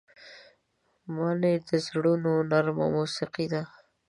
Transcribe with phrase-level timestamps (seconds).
[1.13, 3.61] مني د زړونو نرمه موسيقي ده